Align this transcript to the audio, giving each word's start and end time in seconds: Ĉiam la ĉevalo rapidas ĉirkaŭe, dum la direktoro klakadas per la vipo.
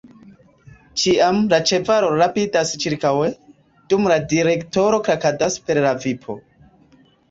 Ĉiam 1.01 1.41
la 1.51 1.59
ĉevalo 1.73 2.09
rapidas 2.23 2.73
ĉirkaŭe, 2.87 3.31
dum 3.95 4.13
la 4.15 4.21
direktoro 4.35 5.05
klakadas 5.11 5.65
per 5.71 5.87
la 5.89 5.97
vipo. 6.05 6.45